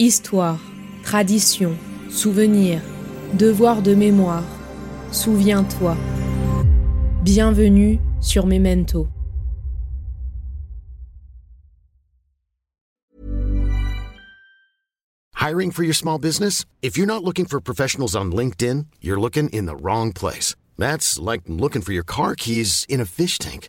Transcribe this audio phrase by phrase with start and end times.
[0.00, 0.58] Histoire,
[1.04, 1.78] tradition,
[2.10, 2.82] souvenir,
[3.34, 4.42] devoir de mémoire.
[5.12, 5.96] Souviens-toi.
[7.22, 9.06] Bienvenue sur Memento.
[15.34, 16.64] Hiring for your small business?
[16.82, 20.56] If you're not looking for professionals on LinkedIn, you're looking in the wrong place.
[20.76, 23.68] That's like looking for your car keys in a fish tank.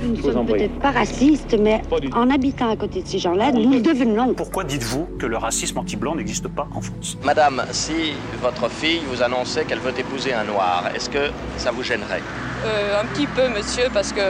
[0.00, 1.82] Nous ne sommes peut-être pas racistes, mais
[2.12, 4.34] en habitant à côté de ces gens-là, nous le devenons.
[4.34, 7.18] Pourquoi dites-vous que le racisme anti-blanc n'existe pas en France?
[7.24, 11.82] Madame, si votre fille vous annonçait qu'elle veut épouser un noir, est-ce que ça vous
[11.82, 12.22] gênerait?
[12.64, 14.20] Euh, un petit peu, monsieur, parce que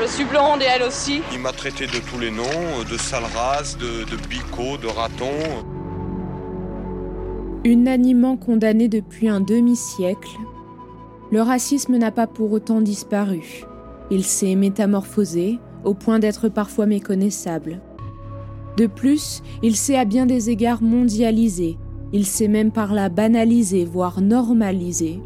[0.00, 1.22] je suis blonde et elle aussi.
[1.32, 5.32] Il m'a traité de tous les noms, de sale race, de, de bico, de raton.
[7.64, 10.36] Unanimement condamné depuis un demi-siècle,
[11.30, 13.64] le racisme n'a pas pour autant disparu.
[14.14, 17.80] Il s'est métamorphosé au point d'être parfois méconnaissable.
[18.76, 21.78] De plus, il s'est à bien des égards mondialisé,
[22.12, 25.18] il s'est même par là banalisé, voire normalisé.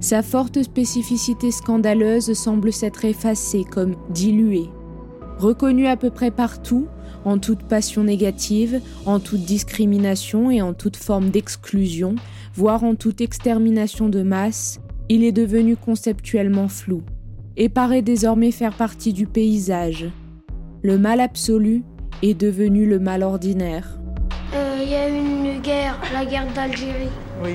[0.00, 4.70] Sa forte spécificité scandaleuse semble s'être effacée comme diluée.
[5.38, 6.88] Reconnu à peu près partout,
[7.24, 12.16] en toute passion négative, en toute discrimination et en toute forme d'exclusion,
[12.56, 17.02] voire en toute extermination de masse, il est devenu conceptuellement flou
[17.56, 20.06] et paraît désormais faire partie du paysage.
[20.82, 21.82] Le mal absolu
[22.22, 23.98] est devenu le mal ordinaire.
[24.54, 27.08] Euh, Il y a eu une guerre, la guerre d'Algérie.
[27.42, 27.54] Oui,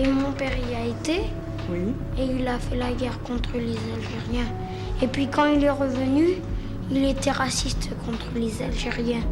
[0.00, 1.22] Et mon père y a été.
[1.70, 1.92] oui.
[2.18, 4.50] Et il a fait la guerre contre les Algériens.
[5.02, 6.26] Et puis quand il est revenu,
[6.90, 9.22] il était raciste contre les Algériens.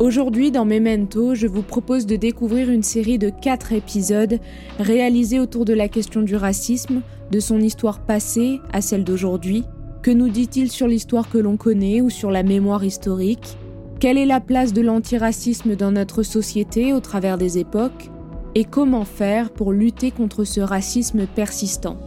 [0.00, 4.40] Aujourd'hui, dans Memento, je vous propose de découvrir une série de quatre épisodes
[4.80, 7.00] réalisés autour de la question du racisme,
[7.30, 9.62] de son histoire passée à celle d'aujourd'hui.
[10.02, 13.56] Que nous dit-il sur l'histoire que l'on connaît ou sur la mémoire historique?
[14.00, 18.10] Quelle est la place de l'antiracisme dans notre société au travers des époques?
[18.56, 21.98] Et comment faire pour lutter contre ce racisme persistant?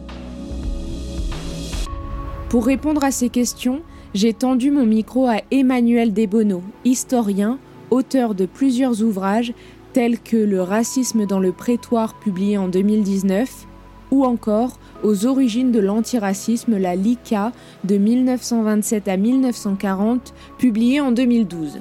[2.50, 3.80] Pour répondre à ces questions,
[4.14, 7.58] j'ai tendu mon micro à Emmanuel Desbonneaux, historien,
[7.90, 9.52] auteur de plusieurs ouvrages
[9.92, 13.66] tels que Le racisme dans le prétoire publié en 2019
[14.10, 17.52] ou encore Aux origines de l'antiracisme, la LICA
[17.84, 21.80] de 1927 à 1940 publié en 2012.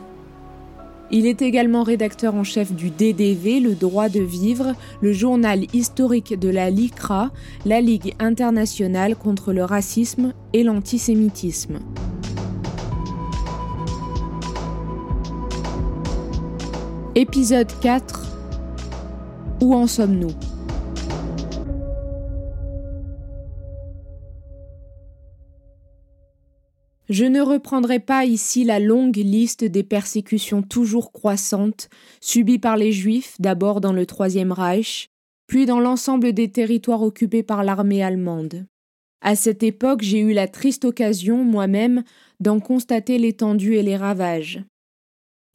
[1.10, 6.38] Il est également rédacteur en chef du DDV, le droit de vivre, le journal historique
[6.38, 7.32] de la LICRA,
[7.66, 11.80] la Ligue internationale contre le racisme et l'antisémitisme.
[17.20, 20.36] Épisode 4 Où en sommes-nous?
[27.10, 31.90] Je ne reprendrai pas ici la longue liste des persécutions toujours croissantes
[32.22, 35.10] subies par les Juifs, d'abord dans le Troisième Reich,
[35.48, 38.68] puis dans l'ensemble des territoires occupés par l'armée allemande.
[39.22, 42.04] À cette époque, j'ai eu la triste occasion, moi-même,
[42.40, 44.62] d'en constater l'étendue et les ravages.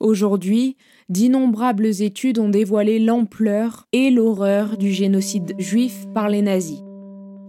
[0.03, 0.77] Aujourd'hui,
[1.13, 6.83] d'innombrables études ont dévoilé l'ampleur et l'horreur du génocide juif par les nazis.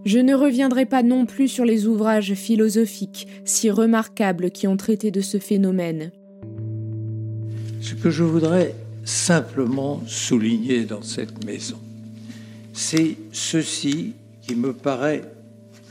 [0.04, 5.10] Je ne reviendrai pas non plus sur les ouvrages philosophiques si remarquables qui ont traité
[5.10, 6.12] de ce phénomène.
[7.80, 8.74] Ce que je voudrais
[9.04, 11.78] simplement souligner dans cette maison,
[12.74, 14.12] c'est ceci
[14.42, 15.22] qui me paraît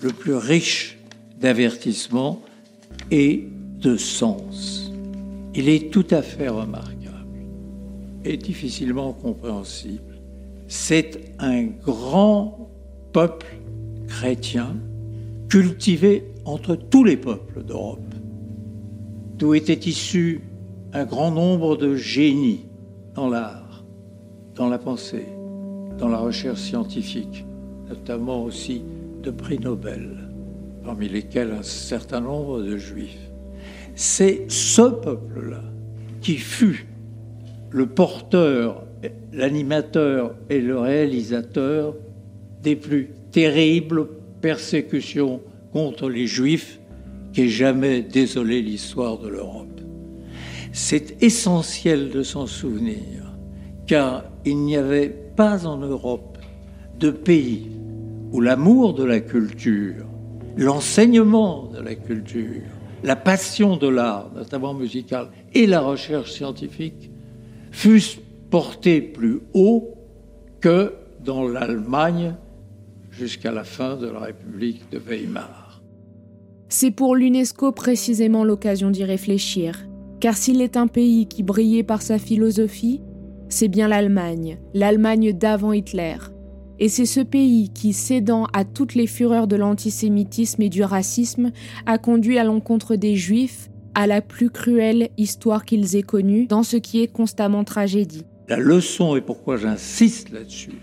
[0.03, 0.99] le plus riche
[1.41, 2.39] d'avertissement
[3.09, 3.47] et
[3.79, 4.91] de sens.
[5.55, 7.02] Il est tout à fait remarquable
[8.25, 10.19] et difficilement compréhensible.
[10.67, 12.69] C'est un grand
[13.11, 13.57] peuple
[14.07, 14.75] chrétien
[15.49, 18.13] cultivé entre tous les peuples d'Europe,
[19.37, 20.41] d'où était issu
[20.93, 22.65] un grand nombre de génies
[23.15, 23.83] dans l'art,
[24.55, 25.27] dans la pensée,
[25.97, 27.45] dans la recherche scientifique,
[27.87, 28.81] notamment aussi
[29.21, 30.29] de prix Nobel,
[30.83, 33.31] parmi lesquels un certain nombre de juifs.
[33.95, 35.63] C'est ce peuple-là
[36.21, 36.87] qui fut
[37.73, 38.83] le porteur,
[39.33, 41.95] l'animateur et le réalisateur
[42.61, 44.07] des plus terribles
[44.41, 45.41] persécutions
[45.73, 46.79] contre les juifs
[47.33, 49.81] qu'ait jamais désolé l'histoire de l'Europe.
[50.71, 53.33] C'est essentiel de s'en souvenir,
[53.87, 56.37] car il n'y avait pas en Europe
[56.99, 57.71] de pays
[58.31, 60.05] où l'amour de la culture,
[60.57, 62.61] l'enseignement de la culture,
[63.03, 67.09] la passion de l'art, notamment musical, et la recherche scientifique
[67.73, 69.95] fussent portés plus haut
[70.61, 70.93] que
[71.25, 72.35] dans l'Allemagne
[73.11, 75.81] jusqu'à la fin de la République de Weimar.
[76.69, 79.85] C'est pour l'UNESCO précisément l'occasion d'y réfléchir,
[80.19, 83.01] car s'il est un pays qui brillait par sa philosophie,
[83.49, 86.15] c'est bien l'Allemagne, l'Allemagne d'avant Hitler.
[86.79, 91.51] Et c'est ce pays qui, cédant à toutes les fureurs de l'antisémitisme et du racisme,
[91.85, 96.63] a conduit à l'encontre des Juifs à la plus cruelle histoire qu'ils aient connue dans
[96.63, 98.25] ce qui est constamment tragédie.
[98.47, 100.81] La leçon, et pourquoi j'insiste là-dessus,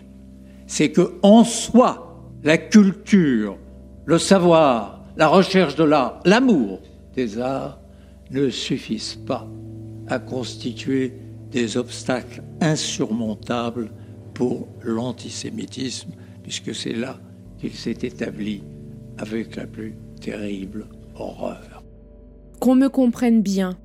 [0.66, 3.58] c'est que en soi, la culture,
[4.06, 6.80] le savoir, la recherche de l'art, l'amour
[7.14, 7.80] des arts
[8.30, 9.46] ne suffisent pas
[10.08, 11.12] à constituer
[11.50, 13.90] des obstacles insurmontables
[14.34, 16.12] pour l'antisémitisme,
[16.42, 17.18] puisque c'est là
[17.58, 18.62] qu'il s'est établi
[19.18, 21.79] avec la plus terrible horreur.
[22.60, 23.78] Qu'on me comprenne bien,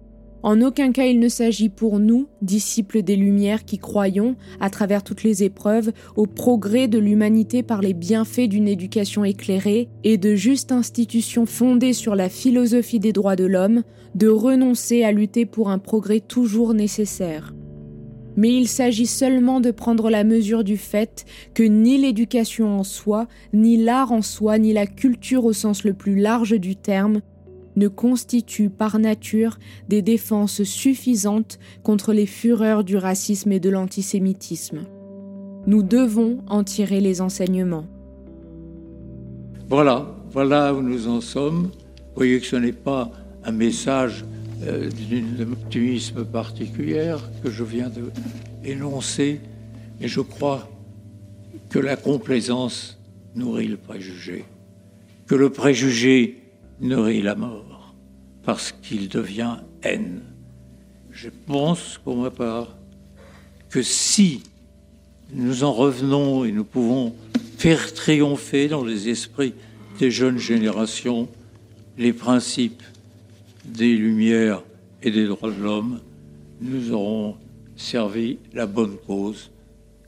[0.43, 5.01] en aucun cas il ne s'agit pour nous, disciples des Lumières qui croyons, à travers
[5.01, 10.35] toutes les épreuves, au progrès de l'humanité par les bienfaits d'une éducation éclairée et de
[10.35, 13.83] justes institutions fondées sur la philosophie des droits de l'homme,
[14.13, 17.55] de renoncer à lutter pour un progrès toujours nécessaire.
[18.35, 21.23] Mais il s'agit seulement de prendre la mesure du fait
[21.53, 25.93] que ni l'éducation en soi, ni l'art en soi, ni la culture au sens le
[25.93, 27.21] plus large du terme
[27.75, 29.57] ne constituent par nature
[29.89, 34.81] des défenses suffisantes contre les fureurs du racisme et de l'antisémitisme.
[35.67, 37.87] Nous devons en tirer les enseignements.
[39.67, 41.63] Voilà, voilà où nous en sommes.
[41.63, 43.11] Vous voyez que ce n'est pas
[43.43, 44.25] un message
[44.63, 48.11] euh, d'un optimisme particulier que je viens de
[48.63, 49.41] énoncer,
[49.99, 50.69] mais je crois
[51.69, 52.99] que la complaisance
[53.35, 54.45] nourrit le préjugé,
[55.27, 56.44] que le préjugé
[56.79, 57.95] nourrit la mort,
[58.43, 60.21] parce qu'il devient haine.
[61.11, 62.75] Je pense, pour ma part,
[63.69, 64.43] que si
[65.33, 67.15] nous en revenons et nous pouvons
[67.57, 69.53] faire triompher dans les esprits
[69.99, 71.27] des jeunes générations
[71.97, 72.83] les principes
[73.63, 74.61] des Lumières
[75.01, 75.99] et des droits de l'homme,
[76.61, 77.37] nous aurons
[77.75, 79.51] servi la bonne cause,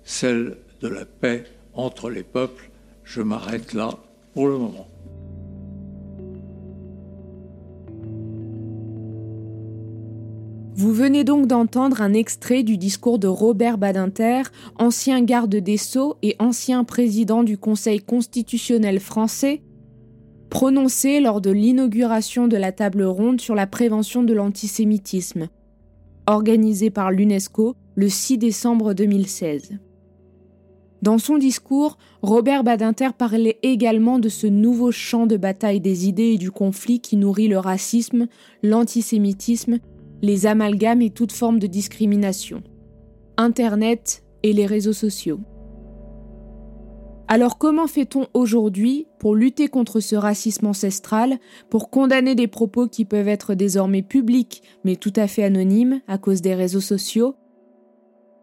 [0.03, 2.69] celle de la paix entre les peuples.
[3.03, 3.89] Je m'arrête là
[4.33, 4.87] pour le moment.
[10.77, 14.43] Vous venez donc d'entendre un extrait du discours de Robert Badinter,
[14.75, 19.63] ancien garde des Sceaux et ancien président du Conseil constitutionnel français,
[20.51, 25.47] prononcé lors de l'inauguration de la table ronde sur la prévention de l'antisémitisme,
[26.27, 29.79] organisée par l'UNESCO le 6 décembre 2016.
[31.01, 36.33] Dans son discours, Robert Badinter parlait également de ce nouveau champ de bataille des idées
[36.33, 38.27] et du conflit qui nourrit le racisme,
[38.61, 39.79] l'antisémitisme
[40.21, 42.63] les amalgames et toute forme de discrimination,
[43.37, 45.39] Internet et les réseaux sociaux.
[47.29, 53.03] Alors comment fait-on aujourd'hui pour lutter contre ce racisme ancestral, pour condamner des propos qui
[53.03, 57.35] peuvent être désormais publics mais tout à fait anonymes à cause des réseaux sociaux?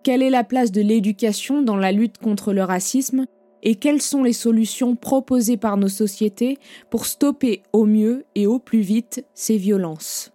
[0.02, 3.24] Quelle est la place de l'éducation dans la lutte contre le racisme?
[3.62, 6.58] Et quelles sont les solutions proposées par nos sociétés
[6.90, 10.33] pour stopper au mieux et au plus vite ces violences?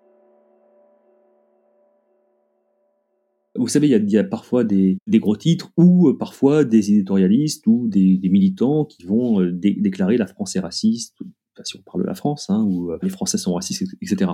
[3.60, 7.90] Vous savez, il y a, parfois des, gros titres ou euh, parfois des éditorialistes ou
[7.90, 11.18] des, militants qui vont euh, déclarer la France est raciste,
[11.66, 14.32] si on parle de la France, hein, ou euh, les Français sont racistes, etc.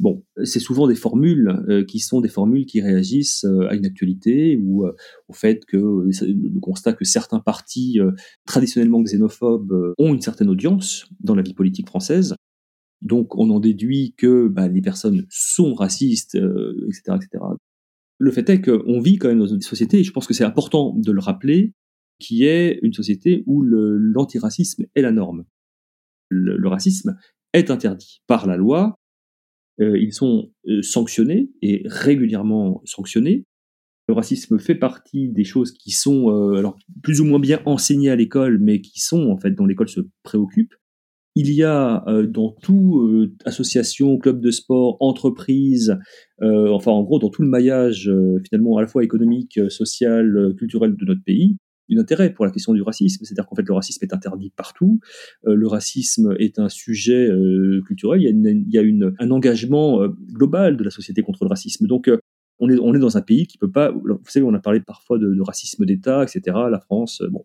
[0.00, 4.86] Bon, c'est souvent des formules qui sont des formules qui réagissent à une actualité ou
[5.28, 7.98] au fait que le constat que certains partis
[8.46, 12.34] traditionnellement xénophobes ont une certaine audience dans la vie politique française.
[13.02, 17.44] Donc on en déduit que bah, les personnes sont racistes, etc., etc
[18.20, 20.44] le fait est qu'on vit quand même dans une société, et je pense que c'est
[20.44, 21.72] important de le rappeler,
[22.18, 25.46] qui est une société où l'antiracisme est la norme.
[26.28, 27.18] Le, racisme
[27.54, 28.94] est interdit par la loi,
[29.80, 33.46] euh, ils sont euh, sanctionnés et régulièrement sanctionnés.
[34.06, 38.16] Le racisme fait partie des choses qui sont alors plus ou moins bien enseignées à
[38.16, 40.74] l'école, mais qui sont en fait dont l'école se préoccupe.
[41.36, 45.96] Il y a dans tout association, club de sport, entreprise,
[46.40, 48.10] enfin en gros dans tout le maillage
[48.48, 51.56] finalement à la fois économique, social, culturel de notre pays,
[51.98, 53.24] intérêt pour la question du racisme.
[53.24, 55.00] C'est-à-dire qu'en fait, le racisme est interdit partout.
[55.46, 58.22] Euh, le racisme est un sujet euh, culturel.
[58.22, 61.86] Il y a, une, un engagement euh, global de la société contre le racisme.
[61.86, 62.10] Donc,
[62.60, 63.90] on est, dans un pays qui peut pas.
[63.90, 66.56] Vous savez, on a parlé parfois de, racisme d'État, etc.
[66.70, 67.44] La France, bon,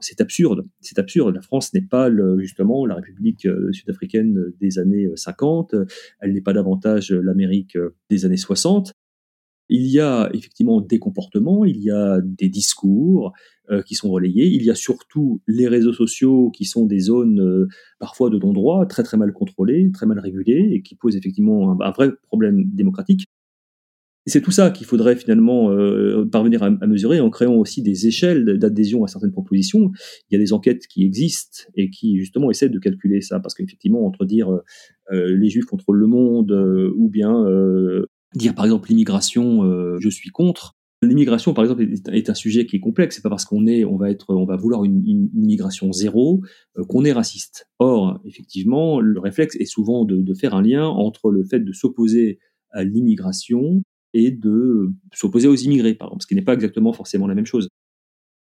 [0.00, 0.66] c'est absurde.
[0.80, 1.34] C'est absurde.
[1.34, 5.74] La France n'est pas le, justement la République sud-africaine des années 50.
[6.20, 7.78] Elle n'est pas davantage l'Amérique
[8.10, 8.92] des années 60.
[9.68, 13.32] Il y a effectivement des comportements, il y a des discours
[13.70, 17.40] euh, qui sont relayés, il y a surtout les réseaux sociaux qui sont des zones
[17.40, 17.66] euh,
[17.98, 21.90] parfois de non-droit, très très mal contrôlées, très mal régulées, et qui posent effectivement un,
[21.90, 23.26] vrai problème démocratique.
[24.26, 28.06] Et c'est tout ça qu'il faudrait finalement euh, parvenir à, mesurer en créant aussi des
[28.08, 29.92] échelles d'adhésion à certaines propositions.
[30.28, 33.54] Il y a des enquêtes qui existent et qui justement essaient de calculer ça, parce
[33.54, 34.48] qu'effectivement, entre dire
[35.12, 36.50] les juifs contrôlent le monde
[36.96, 37.44] ou bien
[38.36, 40.74] dire par exemple l'immigration, euh, je suis contre.
[41.02, 43.16] L'immigration, par exemple, est, un sujet qui est complexe.
[43.16, 46.40] C'est pas parce qu'on est, on va être, on va vouloir une, immigration zéro
[46.78, 47.68] euh, qu'on est raciste.
[47.78, 52.38] Or, effectivement, le réflexe est souvent de, faire un lien entre le fait de s'opposer
[52.70, 53.82] à l'immigration
[54.16, 57.46] et de s'opposer aux immigrés, par exemple, ce qui n'est pas exactement forcément la même
[57.46, 57.68] chose.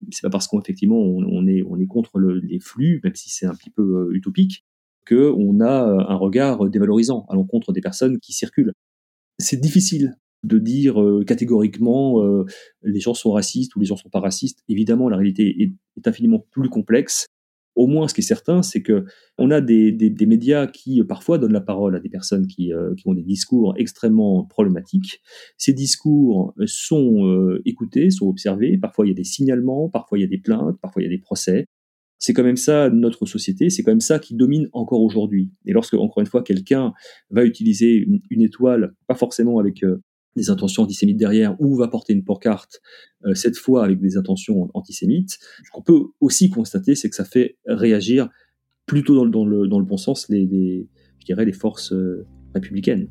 [0.09, 3.53] C'est pas parce qu'effectivement on, est, on est contre les flux, même si c'est un
[3.53, 4.65] petit peu euh, utopique,
[5.07, 8.73] qu'on a un regard dévalorisant à l'encontre des personnes qui circulent
[9.41, 12.45] c'est difficile de dire euh, catégoriquement euh,
[12.81, 14.63] les gens sont racistes ou les gens sont pas racistes.
[14.67, 17.27] Évidemment, la réalité est, infiniment plus complexe.
[17.75, 19.05] Au moins, ce qui est certain, c'est que
[19.37, 22.71] on a des, médias qui euh, parfois donnent la parole à des personnes qui,
[23.05, 25.21] ont des discours extrêmement problématiques.
[25.57, 28.77] Ces discours sont écoutés, sont observés.
[28.77, 31.07] Parfois, il y a des signalements, parfois il y a des plaintes, parfois il y
[31.07, 31.65] a des procès.
[32.21, 35.51] C'est quand même ça notre société, c'est quand même ça qui domine encore aujourd'hui.
[35.65, 36.93] Et lorsque, encore une fois, quelqu'un
[37.31, 40.03] va utiliser une, étoile, pas forcément avec euh,
[40.35, 42.81] des intentions antisémites derrière, ou va porter une pancarte,
[43.25, 47.25] euh, cette fois avec des intentions antisémites, ce qu'on peut aussi constater, c'est que ça
[47.25, 48.29] fait réagir
[48.85, 50.87] plutôt dans, le, dans le, bon sens les,
[51.19, 53.07] je dirais, les forces euh, républicaines.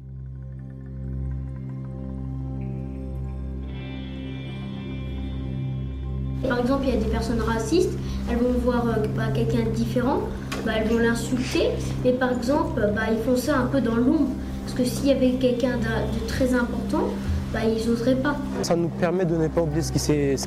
[6.42, 7.96] Par exemple, il y a des personnes racistes
[8.30, 10.20] elles vont voir euh, bah, quelqu'un de différent,
[10.64, 11.70] bah, elles vont l'insulter.
[12.04, 14.30] Mais par exemple, bah, ils font ça un peu dans l'ombre.
[14.64, 17.08] Parce que s'il y avait quelqu'un de, très important,
[17.54, 18.36] ils n'oseraient pas.
[18.62, 19.98] Ça nous permet de ne pas oublier ce qui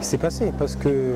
[0.05, 0.51] s'est passé.
[0.57, 1.15] Parce que,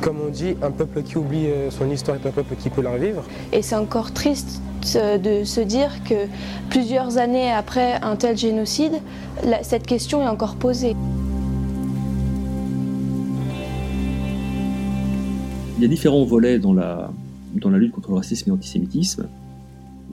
[0.00, 2.82] comme on dit, un peuple qui oublie euh, son histoire est un peuple qui peut
[2.82, 3.22] la revivre.
[3.52, 4.60] Et c'est encore triste
[4.96, 6.26] euh, de se dire que
[6.70, 8.94] plusieurs années après un tel génocide,
[9.62, 10.96] cette question est encore posée.
[15.78, 17.10] Il y a différents volets dans la,
[17.54, 19.28] dans la lutte contre le racisme et l'antisémitisme.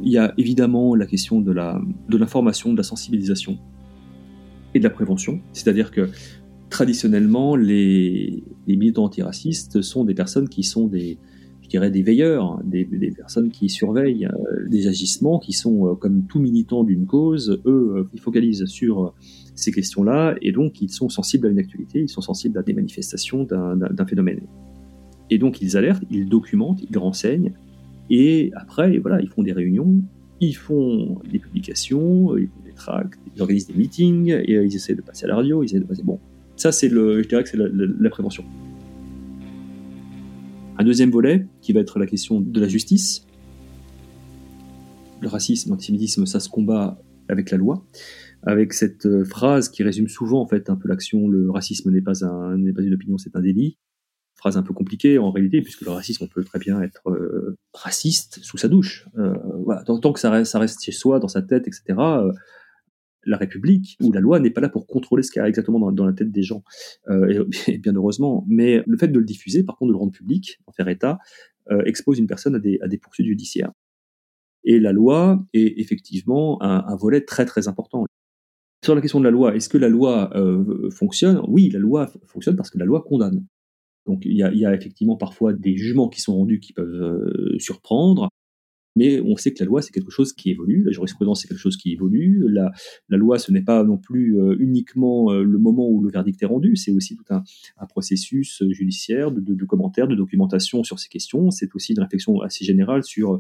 [0.01, 3.57] Il y a évidemment la question de l'information, de, de la sensibilisation
[4.73, 5.41] et de la prévention.
[5.53, 6.09] C'est-à-dire que
[6.69, 11.17] traditionnellement, les, militants antiracistes sont des personnes qui sont des,
[11.61, 15.95] je dirais, des veilleurs, des, des personnes qui surveillent euh, des agissements, qui sont, euh,
[15.95, 19.13] comme tout militant d'une cause, eux, euh, ils focalisent sur
[19.55, 22.73] ces questions-là, et donc ils sont sensibles à une actualité, ils sont sensibles à des
[22.73, 24.41] manifestations d'un phénomène.
[25.29, 27.53] Et donc ils alertent, ils documentent, ils renseignent,
[28.09, 30.01] et après, voilà, ils font des réunions,
[30.39, 34.95] ils font des publications, ils font des tracts, ils organisent des meetings, et ils essaient
[34.95, 36.03] de passer à la radio, ils essaient de passer.
[36.03, 36.19] Bon,
[36.55, 38.43] ça c'est le, je dirais que c'est la, prévention.
[40.77, 43.25] Un deuxième volet qui va être la question de la justice.
[45.21, 47.85] Le racisme, l'antisémitisme, ça se combat avec la loi,
[48.43, 51.27] avec cette euh, phrase qui résume souvent en fait un peu l'action.
[51.27, 53.77] Le racisme n'est pas un, n'est pas une opinion, c'est un délit
[54.39, 57.58] phrase un peu compliquée en réalité, puisque le racisme, on peut très bien être euh,
[57.74, 59.08] raciste sous sa douche.
[59.17, 59.36] Euh,
[59.86, 62.31] tant, que ça reste, ça reste, chez soi, dans sa tête, etc., euh,
[63.25, 65.91] la République ou la loi n'est pas là pour contrôler ce qu'il y a exactement
[65.91, 66.63] dans, la tête des gens,
[67.67, 68.46] et, bien heureusement.
[68.48, 71.19] Mais le fait de le diffuser, par contre, de le rendre public, en faire état,
[71.86, 73.72] expose une personne à des, poursuites judiciaires.
[74.63, 78.05] Et la loi est effectivement un, volet très très important.
[78.86, 80.31] Sur la question de la loi, est-ce que la loi
[80.89, 81.41] fonctionne?
[81.46, 83.46] Oui, la loi fonctionne parce que la loi condamne.
[84.09, 88.27] Donc il y, a, effectivement parfois des jugements qui sont rendus qui peuvent euh, surprendre,
[88.95, 91.59] mais on sait que la loi c'est quelque chose qui évolue, la jurisprudence c'est quelque
[91.59, 92.71] chose qui évolue, la,
[93.09, 96.47] loi ce n'est pas non plus euh, uniquement euh, le moment où le verdict est
[96.47, 97.43] rendu, c'est aussi tout un,
[97.85, 103.03] processus judiciaire de, commentaires, de documentation sur ces questions, c'est aussi une réflexion assez générale
[103.03, 103.37] sur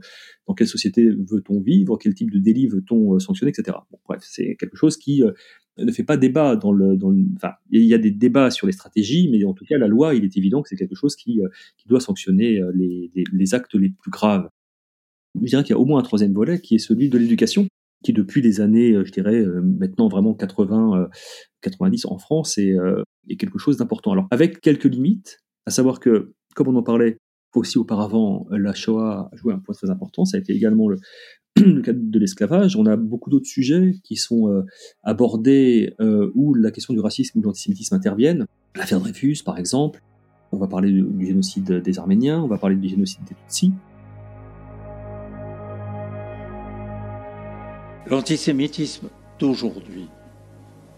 [0.47, 3.75] dans quelle société veut-on vivre, quel type de délit veut-on sanctionner, etc.
[4.07, 5.23] bref, c'est quelque chose qui
[5.83, 6.97] ne fait pas débat dans le,
[7.35, 10.15] enfin, il y a des débats sur les stratégies, mais en tout cas, la loi,
[10.15, 11.41] il est évident que c'est quelque chose qui,
[11.77, 14.49] qui doit sanctionner les, les, les actes les plus graves.
[15.39, 17.67] Je dirais qu'il y a au moins un troisième volet qui est celui de l'éducation,
[18.03, 21.09] qui depuis les années, je dirais, maintenant vraiment 80,
[21.61, 22.75] 90 en France est,
[23.29, 24.11] est quelque chose d'important.
[24.11, 27.17] Alors, avec quelques limites, à savoir que, comme on en parlait
[27.55, 30.25] aussi auparavant, la Shoah a joué un point très important.
[30.25, 30.97] Ça a été également le,
[31.65, 32.75] le cas de l'esclavage.
[32.75, 34.65] On a beaucoup d'autres sujets qui sont euh,
[35.03, 38.45] abordés euh, où la question du racisme ou de l'antisémitisme interviennent.
[38.75, 40.01] L'affaire Dreyfus, par exemple.
[40.51, 43.71] On va parler du, du génocide des Arméniens, on va parler du génocide des Tutsis.
[48.07, 50.07] L'antisémitisme d'aujourd'hui,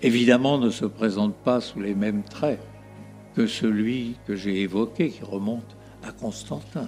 [0.02, 2.62] évidemment, ne se présente pas sous les mêmes traits
[3.36, 6.88] que celui que j'ai évoqué, qui remonte à Constantin.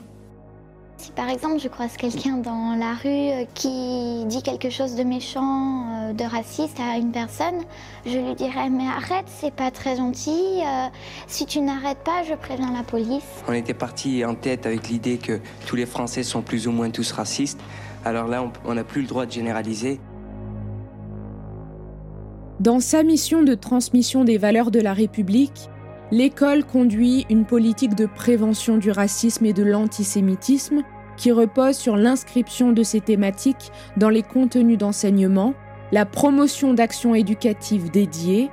[1.04, 5.04] Si par exemple je croise quelqu'un dans la rue euh, qui dit quelque chose de
[5.04, 7.60] méchant, euh, de raciste à une personne,
[8.06, 10.88] je lui dirais mais arrête, c'est pas très gentil, euh,
[11.28, 13.26] si tu n'arrêtes pas, je préviens la police.
[13.50, 16.90] On était parti en tête avec l'idée que tous les Français sont plus ou moins
[16.90, 17.60] tous racistes,
[18.06, 20.00] alors là on n'a plus le droit de généraliser.
[22.62, 25.70] Dans sa mission de transmission des valeurs de la République,
[26.12, 30.84] l'école conduit une politique de prévention du racisme et de l'antisémitisme
[31.18, 35.54] qui repose sur l'inscription de ces thématiques dans les contenus d'enseignement,
[35.92, 38.50] la promotion d'actions éducatives dédiées,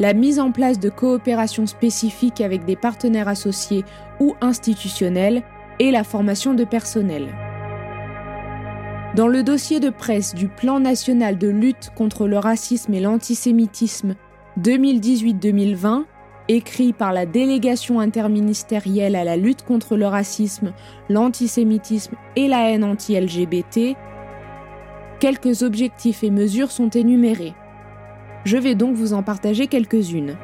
[0.00, 3.84] la mise en place de coopérations spécifiques avec des partenaires associés
[4.20, 5.42] ou institutionnels
[5.78, 7.28] et la formation de personnel.
[9.14, 14.16] Dans le dossier de presse du Plan national de lutte contre le racisme et l'antisémitisme
[14.60, 16.04] 2018-2020,
[16.48, 20.72] écrit par la délégation interministérielle à la lutte contre le racisme,
[21.08, 23.96] l'antisémitisme et la haine anti-LGBT,
[25.20, 27.54] quelques objectifs et mesures sont énumérés.
[28.44, 30.36] Je vais donc vous en partager quelques-unes.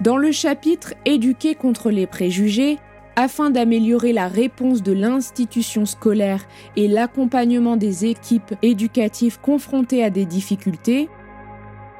[0.00, 2.78] Dans le chapitre Éduquer contre les préjugés,
[3.14, 6.44] afin d'améliorer la réponse de l'institution scolaire
[6.76, 11.08] et l'accompagnement des équipes éducatives confrontées à des difficultés,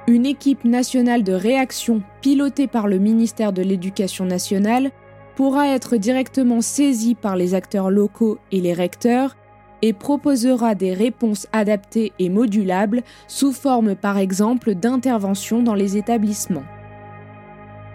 [0.09, 4.91] une équipe nationale de réaction pilotée par le ministère de l'Éducation nationale
[5.37, 9.37] pourra être directement saisie par les acteurs locaux et les recteurs
[9.81, 16.65] et proposera des réponses adaptées et modulables sous forme par exemple d'interventions dans les établissements.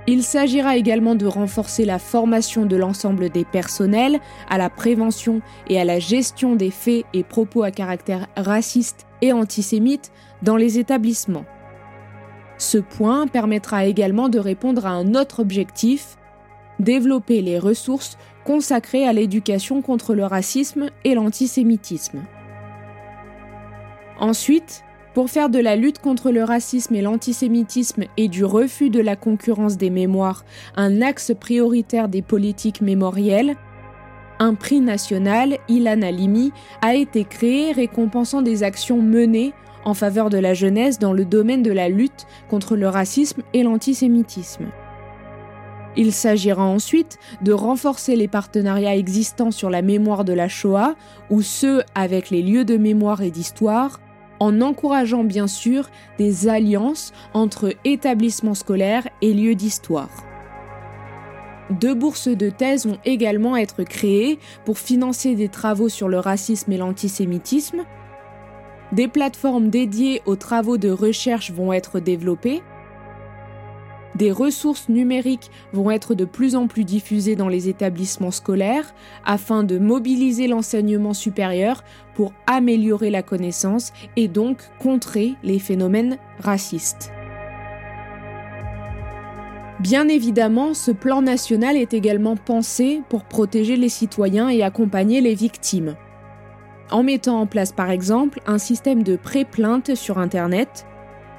[0.09, 5.79] Il s'agira également de renforcer la formation de l'ensemble des personnels à la prévention et
[5.79, 11.45] à la gestion des faits et propos à caractère raciste et antisémite dans les établissements.
[12.57, 16.17] Ce point permettra également de répondre à un autre objectif,
[16.79, 22.23] développer les ressources consacrées à l'éducation contre le racisme et l'antisémitisme.
[24.19, 28.99] Ensuite, pour faire de la lutte contre le racisme et l'antisémitisme et du refus de
[28.99, 33.55] la concurrence des mémoires un axe prioritaire des politiques mémorielles,
[34.39, 39.53] un prix national, Ilan Alimi, a été créé récompensant des actions menées
[39.87, 43.63] en faveur de la jeunesse dans le domaine de la lutte contre le racisme et
[43.63, 44.65] l'antisémitisme.
[45.95, 50.95] Il s'agira ensuite de renforcer les partenariats existants sur la mémoire de la Shoah
[51.29, 54.01] ou ceux avec les lieux de mémoire et d'histoire,
[54.41, 60.09] en encourageant bien sûr des alliances entre établissements scolaires et lieux d'histoire.
[61.69, 66.73] Deux bourses de thèse vont également être créées pour financer des travaux sur le racisme
[66.73, 67.85] et l'antisémitisme,
[68.91, 72.61] des plateformes dédiées aux travaux de recherche vont être développées.
[74.15, 78.95] Des ressources numériques vont être de plus en plus diffusées dans les établissements scolaires
[79.25, 81.83] afin de mobiliser l'enseignement supérieur
[82.15, 87.11] pour améliorer la connaissance et donc contrer les phénomènes racistes.
[89.79, 95.35] Bien évidemment, ce plan national est également pensé pour protéger les citoyens et accompagner les
[95.35, 95.95] victimes
[96.91, 100.85] en mettant en place par exemple un système de pré-plainte sur Internet,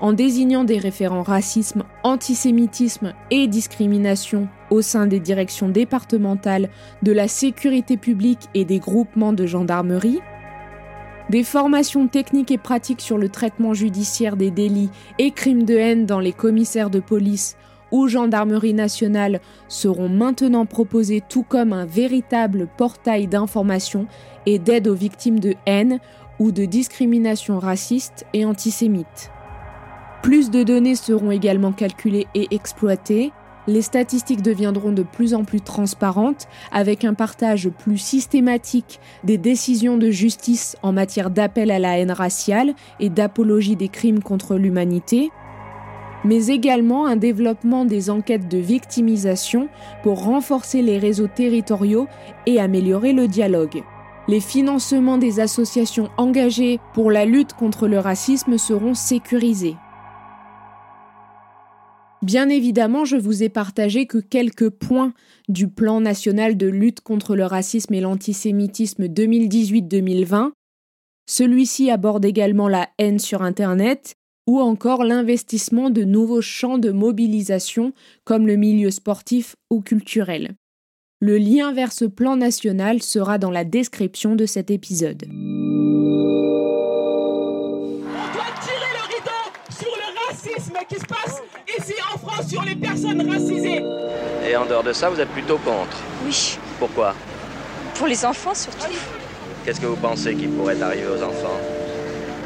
[0.00, 6.68] en désignant des référents racisme, antisémitisme et discrimination au sein des directions départementales
[7.02, 10.20] de la sécurité publique et des groupements de gendarmerie,
[11.30, 16.06] des formations techniques et pratiques sur le traitement judiciaire des délits et crimes de haine
[16.06, 17.56] dans les commissaires de police
[17.90, 24.06] ou gendarmerie nationale seront maintenant proposées tout comme un véritable portail d'information
[24.46, 25.98] et d'aide aux victimes de haine
[26.38, 29.30] ou de discrimination raciste et antisémite.
[30.22, 33.32] Plus de données seront également calculées et exploitées,
[33.68, 39.98] les statistiques deviendront de plus en plus transparentes avec un partage plus systématique des décisions
[39.98, 45.30] de justice en matière d'appel à la haine raciale et d'apologie des crimes contre l'humanité,
[46.24, 49.68] mais également un développement des enquêtes de victimisation
[50.02, 52.08] pour renforcer les réseaux territoriaux
[52.46, 53.82] et améliorer le dialogue.
[54.28, 59.76] Les financements des associations engagées pour la lutte contre le racisme seront sécurisés.
[62.20, 65.14] Bien évidemment, je vous ai partagé que quelques points
[65.48, 70.50] du plan national de lutte contre le racisme et l'antisémitisme 2018-2020.
[71.26, 74.14] Celui-ci aborde également la haine sur Internet
[74.46, 80.54] ou encore l'investissement de nouveaux champs de mobilisation comme le milieu sportif ou culturel.
[81.20, 85.24] Le lien vers ce plan national sera dans la description de cet épisode.
[90.88, 91.42] qui se passe
[91.76, 93.82] ici en France sur les personnes racisées.
[94.48, 96.56] Et en dehors de ça, vous êtes plutôt contre Oui.
[96.78, 97.14] Pourquoi?
[97.96, 98.86] Pour les enfants surtout.
[99.64, 101.58] Qu'est-ce que vous pensez qui pourrait arriver aux enfants?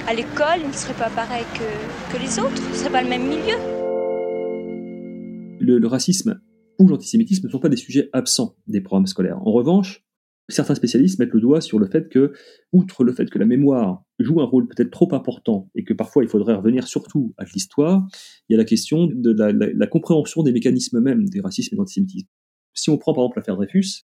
[0.08, 3.02] À l'école, ils ne seraient pas pareils que, que les autres, ce ne serait pas
[3.02, 3.56] le même milieu.
[5.60, 6.40] Le, le racisme
[6.78, 9.40] ou l'antisémitisme ne sont pas des sujets absents des programmes scolaires.
[9.46, 10.04] En revanche,
[10.48, 12.32] certains spécialistes mettent le doigt sur le fait que,
[12.72, 16.22] outre le fait que la mémoire joue un rôle peut-être trop important et que parfois
[16.22, 18.06] il faudrait revenir surtout à l'histoire,
[18.48, 21.80] il y a la question de la, compréhension des mécanismes mêmes des racismes et de
[21.80, 22.28] l'antisémitisme.
[22.74, 24.04] Si on prend par exemple l'affaire Dreyfus,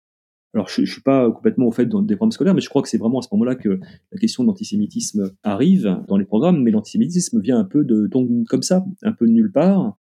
[0.54, 2.88] alors je ne suis pas complètement au fait des programmes scolaires, mais je crois que
[2.88, 3.78] c'est vraiment à ce moment-là que
[4.12, 8.44] la question de l'antisémitisme arrive dans les programmes, mais l'antisémitisme vient un peu de tombe
[8.46, 9.98] comme ça, un peu de nulle part,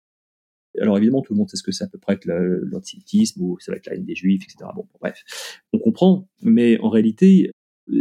[0.79, 3.57] alors évidemment, tout le monde sait ce que c'est à peu près que l'antisémitisme ou
[3.59, 4.69] ça va être la haine des juifs, etc.
[4.75, 5.23] Bon, bref,
[5.73, 7.51] on comprend, mais en réalité,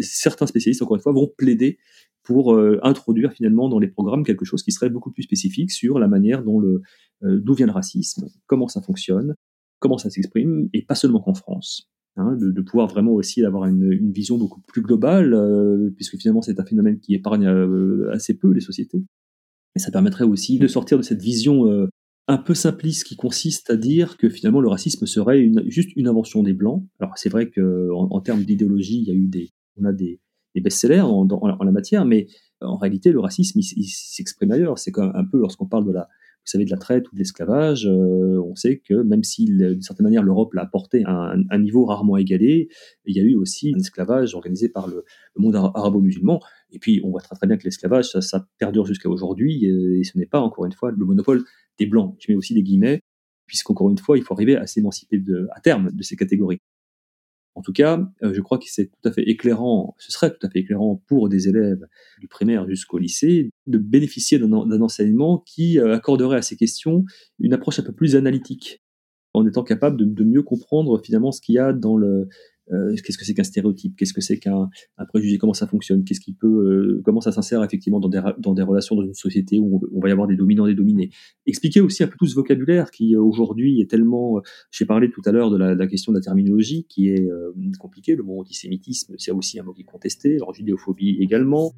[0.00, 1.78] certains spécialistes, encore une fois, vont plaider
[2.22, 5.98] pour euh, introduire finalement dans les programmes quelque chose qui serait beaucoup plus spécifique sur
[5.98, 6.83] la manière dont le
[7.24, 9.35] euh, d'où vient le racisme, comment ça fonctionne,
[9.78, 11.90] comment ça s'exprime, et pas seulement qu'en France.
[12.16, 16.59] Hein, de, pouvoir vraiment aussi avoir une, vision beaucoup plus globale, euh, puisque finalement c'est
[16.59, 17.46] un phénomène qui épargne
[18.12, 19.04] assez peu les sociétés.
[19.76, 21.88] Et ça permettrait aussi de sortir de cette vision
[22.29, 26.43] un peu simpliste qui consiste à dire que finalement le racisme serait juste une invention
[26.43, 26.85] des blancs.
[27.01, 30.21] Alors c'est vrai que en, termes d'idéologie, il y a eu des, on a des,
[30.55, 31.27] best-sellers en,
[31.64, 32.27] la matière, mais
[32.61, 34.79] en réalité le racisme s'exprime ailleurs.
[34.79, 37.87] C'est un peu lorsqu'on parle de la, vous savez, de la traite ou de l'esclavage,
[37.87, 41.85] euh, on sait que même si d'une certaine manière l'Europe l'a porté à un, niveau
[41.85, 42.69] rarement égalé,
[43.07, 45.05] il y a eu aussi un esclavage organisé par le,
[45.37, 46.41] monde arabo-musulman.
[46.73, 50.05] Et puis on voit très très bien que l'esclavage ça, ça perdure jusqu'à aujourd'hui et
[50.05, 51.45] ce n'est pas encore une fois le monopole
[51.79, 52.17] des blancs.
[52.21, 53.01] Je mets aussi des guillemets,
[53.47, 55.23] puisqu'encore une fois, il faut arriver à s'émanciper
[55.55, 56.61] à terme de ces catégories.
[57.55, 60.47] En tout cas, euh, je crois que c'est tout à fait éclairant, ce serait tout
[60.47, 61.85] à fait éclairant pour des élèves
[62.21, 67.05] du primaire jusqu'au lycée de bénéficier d'un enseignement qui euh, accorderait à ces questions
[67.41, 68.81] une approche un peu plus analytique,
[69.33, 72.29] en étant capable de mieux comprendre finalement ce qu'il y a dans le,
[72.72, 74.68] euh, qu'est-ce que c'est qu'un stéréotype, qu'est-ce que c'est qu'un
[75.09, 78.52] préjugé, comment ça fonctionne, qu'est-ce qui peut, euh, comment ça s'insère effectivement dans des, dans
[78.52, 81.11] des relations dans une société où on, va y avoir des dominants, des dominés?
[81.46, 85.22] Expliquer aussi un peu tout ce vocabulaire qui euh, aujourd'hui est tellement, j'ai parlé tout
[85.24, 87.26] à l'heure de la, question de la terminologie qui est
[87.78, 88.14] compliquée.
[88.14, 90.37] Le mot antisémitisme, c'est aussi un mot qui est contesté.
[90.37, 91.72] Alors judéophobie également.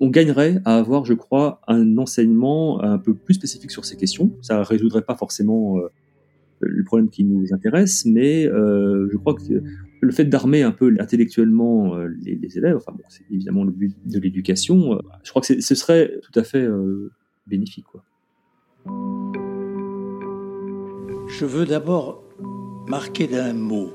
[0.00, 4.32] On gagnerait à avoir, je crois, un enseignement un peu plus spécifique sur ces questions.
[4.42, 5.78] Ça résoudrait pas forcément
[6.60, 9.62] le problème qui nous intéresse, mais je crois que
[10.04, 13.94] le fait d'armer un peu intellectuellement euh, les, élèves, enfin bon, c'est évidemment le but
[14.06, 16.66] de l'éducation, euh, je crois que ce serait tout à fait
[17.46, 17.86] bénéfique.
[17.86, 18.04] Quoi.
[21.28, 22.22] Je veux d'abord
[22.86, 23.90] marquer d'un mot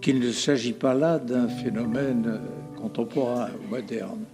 [0.00, 2.40] qu'il ne s'agit pas là d'un phénomène
[2.80, 4.24] contemporain ou moderne,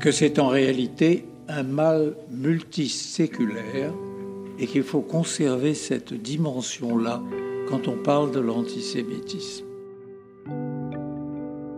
[0.00, 3.92] que c'est en réalité un mal multiséculaire
[4.58, 7.22] et qu'il faut conserver cette dimension-là
[7.68, 9.67] quand on parle de l'antisémitisme.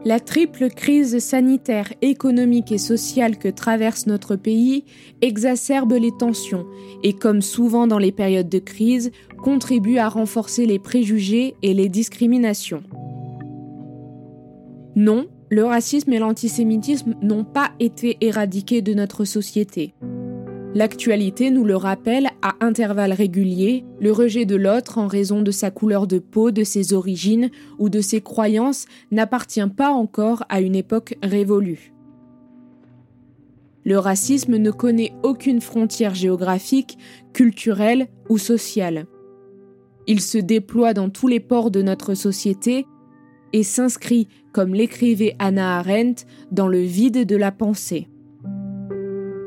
[0.03, 4.85] La triple crise sanitaire, économique et sociale que traverse notre pays
[5.21, 6.65] exacerbe les tensions
[7.03, 9.11] et, comme souvent dans les périodes de crise,
[9.43, 12.83] contribue à renforcer les préjugés et les discriminations.
[14.97, 19.93] Non, le racisme et l'antisémitisme n'ont pas été éradiqués de notre société.
[20.73, 25.73] L'actualité nous le rappelle à intervalles réguliers, le rejet de l'autre en raison de sa
[25.73, 30.77] couleur de peau, de ses origines ou de ses croyances n'appartient pas encore à une
[30.77, 31.93] époque révolue.
[33.85, 36.99] Le racisme ne connaît aucune frontière géographique,
[37.33, 39.07] culturelle ou sociale.
[40.07, 42.87] Il se déploie dans tous les ports de notre société
[43.53, 48.10] et s'inscrit, comme l'écrivait Hannah Arendt, dans le vide de la pensée.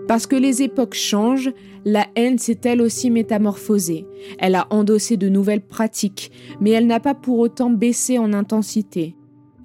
[0.07, 1.51] Parce que les époques changent,
[1.85, 4.05] la haine s'est elle aussi métamorphosée.
[4.39, 9.15] Elle a endossé de nouvelles pratiques, mais elle n'a pas pour autant baissé en intensité.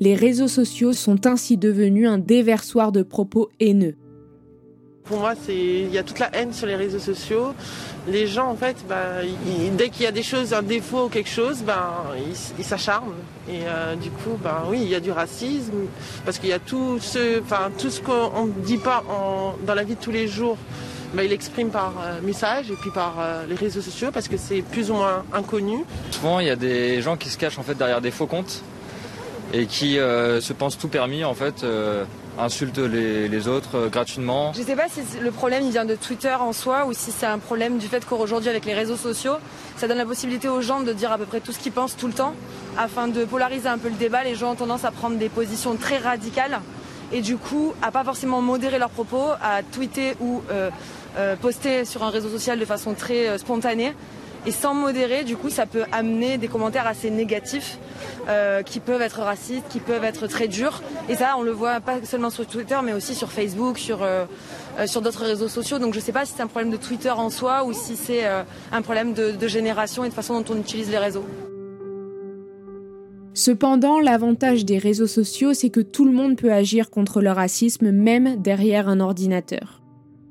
[0.00, 3.96] Les réseaux sociaux sont ainsi devenus un déversoir de propos haineux.
[5.08, 7.54] Pour moi, il y a toute la haine sur les réseaux sociaux.
[8.06, 9.22] Les gens, en fait, bah,
[9.72, 11.94] dès qu'il y a des choses, un défaut ou quelque chose, ben,
[12.58, 13.14] ils s'acharnent.
[13.48, 15.86] Et euh, du coup, ben, oui, il y a du racisme,
[16.26, 17.40] parce qu'il y a tout ce,
[17.78, 19.02] tout ce qu'on ne dit pas
[19.66, 20.58] dans la vie de tous les jours,
[21.16, 24.60] il exprime par euh, message et puis par euh, les réseaux sociaux, parce que c'est
[24.60, 25.86] plus ou moins inconnu.
[26.10, 28.62] Souvent, il y a des gens qui se cachent en fait derrière des faux comptes
[29.54, 31.64] et qui se pensent tout permis, en fait
[32.38, 34.52] insulte les, autres euh, gratuitement.
[34.54, 37.26] Je ne sais pas si le problème vient de Twitter en soi ou si c'est
[37.26, 39.34] un problème du fait qu'aujourd'hui avec les réseaux sociaux,
[39.76, 41.96] ça donne la possibilité aux gens de dire à peu près tout ce qu'ils pensent
[41.96, 42.34] tout le temps.
[42.76, 45.76] Afin de polariser un peu le débat, les gens ont tendance à prendre des positions
[45.76, 46.60] très radicales
[47.12, 50.70] et du coup à pas forcément modérer leurs propos, à tweeter ou euh,
[51.16, 53.94] euh, poster sur un réseau social de façon très spontanée.
[54.48, 57.76] Et sans modérer, du coup, ça peut amener des commentaires assez négatifs
[58.30, 60.80] euh, qui peuvent être racistes, qui peuvent être très durs.
[61.10, 64.24] Et ça, on le voit pas seulement sur Twitter, mais aussi sur Facebook, sur, euh,
[64.78, 65.78] euh, d'autres réseaux sociaux.
[65.78, 67.94] Donc je ne sais pas si c'est un problème de Twitter en soi ou si
[67.94, 68.24] c'est
[68.72, 71.26] un problème de génération et de façon dont on utilise les réseaux.
[73.34, 77.90] Cependant, l'avantage des réseaux sociaux, c'est que tout le monde peut agir contre le racisme,
[77.90, 79.77] même derrière un ordinateur.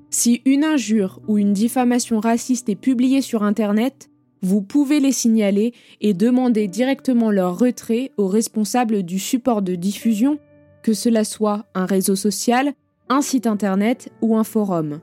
[0.09, 4.09] Si une injure ou une diffamation raciste est publiée sur Internet,
[4.41, 10.39] vous pouvez les signaler et demander directement leur retrait aux responsables du support de diffusion,
[10.83, 12.73] que cela soit un réseau social,
[13.09, 15.01] un site Internet ou un forum.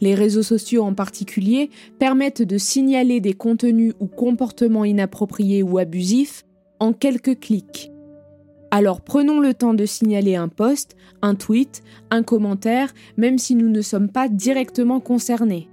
[0.00, 6.44] Les réseaux sociaux en particulier permettent de signaler des contenus ou comportements inappropriés ou abusifs
[6.80, 7.93] en quelques clics.
[8.76, 13.68] Alors prenons le temps de signaler un post, un tweet, un commentaire, même si nous
[13.68, 15.68] ne sommes pas directement concernés.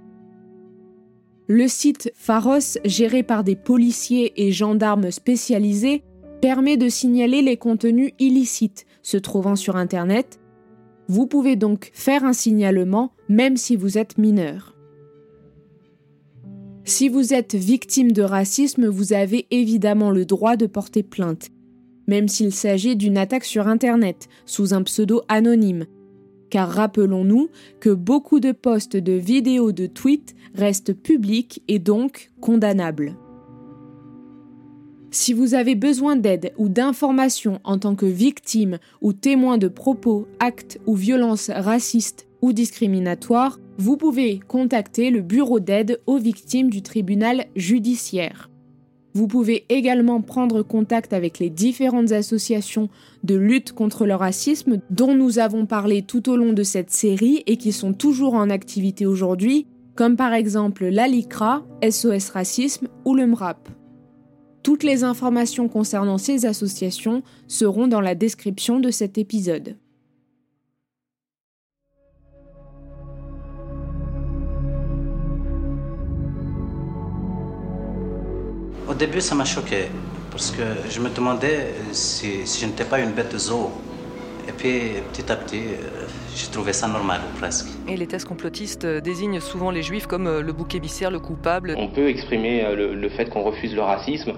[1.48, 6.04] Le site Pharos, géré par des policiers et gendarmes spécialisés,
[6.40, 10.38] permet de signaler les contenus illicites se trouvant sur Internet.
[11.08, 14.76] Vous pouvez donc faire un signalement même si vous êtes mineur.
[16.84, 21.50] Si vous êtes victime de racisme, vous avez évidemment le droit de porter plainte
[22.06, 25.86] même s'il s'agit d'une attaque sur Internet, sous un pseudo anonyme.
[26.50, 27.48] Car rappelons-nous
[27.80, 33.16] que beaucoup de posts de vidéos de tweets restent publics et donc condamnables.
[35.10, 40.26] Si vous avez besoin d'aide ou d'informations en tant que victime ou témoin de propos,
[40.40, 46.82] actes ou violences racistes ou discriminatoires, vous pouvez contacter le bureau d'aide aux victimes du
[46.82, 48.51] tribunal judiciaire.
[49.14, 52.88] Vous pouvez également prendre contact avec les différentes associations
[53.24, 57.42] de lutte contre le racisme dont nous avons parlé tout au long de cette série
[57.46, 63.26] et qui sont toujours en activité aujourd'hui, comme par exemple l'ALICRA, SOS Racisme ou le
[63.26, 63.68] MRAP.
[64.62, 69.76] Toutes les informations concernant ces associations seront dans la description de cet épisode.
[78.92, 79.86] Au début, ça m'a choqué
[80.30, 83.70] parce que je me demandais si, je n'étais pas une bête de zoo.
[84.46, 86.04] Et puis, petit à petit, euh,
[86.36, 87.68] j'ai trouvé ça normal, presque.
[87.88, 91.74] Et les thèses complotistes désignent souvent les juifs comme euh, le bouc émissaire, le coupable.
[91.78, 94.34] On peut exprimer euh, le, fait qu'on refuse le racisme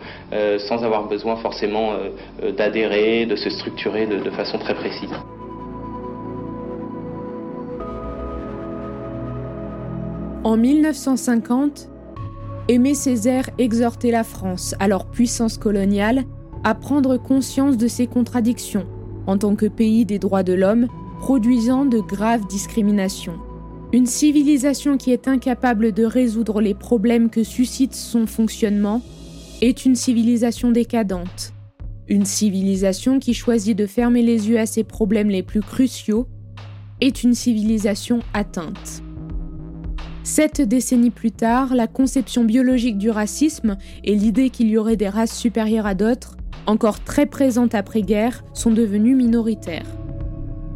[0.69, 1.95] sans avoir besoin forcément
[2.57, 5.11] d'adhérer, de se structurer de, de façon très précise.
[10.45, 11.89] En 1950,
[12.67, 16.25] Aimé Césaire exhortait la France, alors puissance coloniale,
[16.65, 18.87] à prendre conscience de ses contradictions
[19.27, 20.89] en tant que pays des droits de l'homme,
[21.21, 23.39] produisant de graves discriminations.
[23.93, 29.03] Une civilisation qui est incapable de résoudre les problèmes que suscite son fonctionnement
[29.61, 31.53] est une civilisation décadente.
[32.09, 36.29] Une civilisation qui choisit de fermer les yeux à ses problèmes les plus cruciaux
[37.01, 39.04] est une civilisation atteinte.
[40.25, 45.11] Sept décennies plus tard, la conception biologique du racisme et l'idée qu'il y aurait des
[45.11, 49.85] races supérieures à d'autres, encore très présentes après-guerre, sont devenues minoritaires.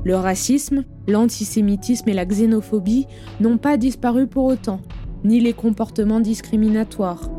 [0.04, 3.06] Le racisme, l'antisémitisme et la xénophobie
[3.40, 4.80] n'ont pas disparu pour autant,
[5.24, 7.30] ni les comportements discriminatoires.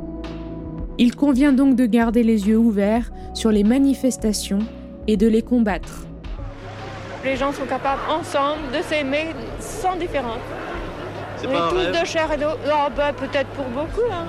[0.97, 4.59] Il convient donc de garder les yeux ouverts sur les manifestations
[5.07, 6.07] et de les combattre.
[7.23, 9.27] Les gens sont capables ensemble de s'aimer
[9.59, 10.39] sans différence.
[11.47, 12.57] On est tous de chair et d'eau.
[12.67, 14.25] Oh, bah, peut-être pour beaucoup, hein,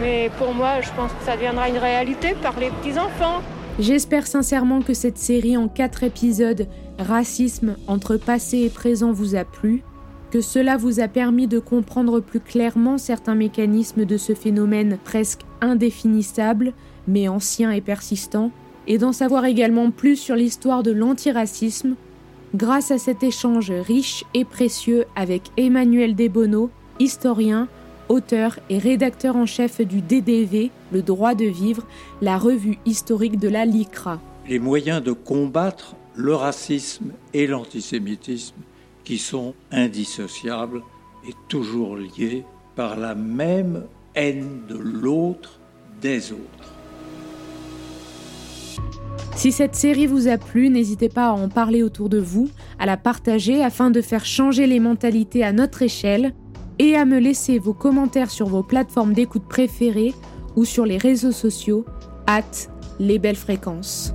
[0.00, 3.42] Mais pour moi, je pense que ça deviendra une réalité par les petits-enfants.
[3.78, 6.66] J'espère sincèrement que cette série en quatre épisodes,
[6.98, 9.82] Racisme entre passé et présent, vous a plu.
[10.30, 15.42] que cela vous a permis de comprendre plus clairement certains mécanismes de ce phénomène presque
[15.60, 16.72] indéfinissable,
[17.06, 18.50] mais ancien et persistant,
[18.86, 21.96] et d'en savoir également plus sur l'histoire de l'antiracisme
[22.54, 27.68] grâce à cet échange riche et précieux avec Emmanuel Desbonneau, historien,
[28.08, 31.86] auteur et rédacteur en chef du DDV, Le droit de vivre,
[32.20, 34.20] la revue historique de la LICRA.
[34.48, 38.60] Les moyens de combattre le racisme et l'antisémitisme
[39.04, 40.82] qui sont indissociables
[41.26, 42.44] et toujours liés
[42.76, 43.84] par la même
[44.14, 45.58] haine de l'autre
[46.00, 46.71] des autres.
[49.36, 52.48] Si cette série vous a plu, n'hésitez pas à en parler autour de vous,
[52.78, 56.32] à la partager afin de faire changer les mentalités à notre échelle
[56.78, 60.14] et à me laisser vos commentaires sur vos plateformes d'écoute préférées
[60.56, 61.84] ou sur les réseaux sociaux,
[62.26, 62.42] at
[63.00, 64.14] les belles fréquences.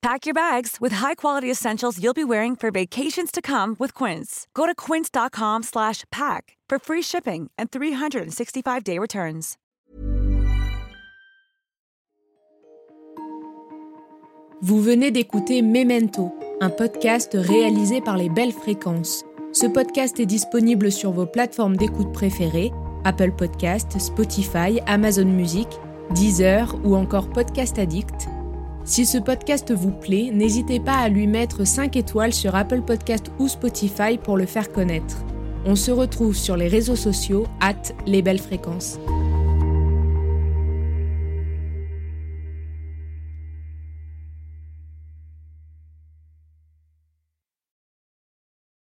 [0.00, 4.46] Pack your bags with high-quality essentials you'll be wearing for vacations to come with Quince.
[4.54, 9.56] Go to quince.com slash pack for free shipping and 365-day returns.
[14.60, 19.24] Vous venez d'écouter Memento, un podcast réalisé par les Belles Fréquences.
[19.52, 22.72] Ce podcast est disponible sur vos plateformes d'écoute préférées
[23.04, 25.68] Apple Podcast, Spotify, Amazon Music,
[26.10, 28.28] Deezer ou encore Podcast Addict.
[28.88, 33.30] Si ce podcast vous plaît, n'hésitez pas à lui mettre 5 étoiles sur Apple Podcast
[33.38, 35.18] ou Spotify pour le faire connaître.
[35.66, 38.98] On se retrouve sur les réseaux sociaux, at les belles fréquences.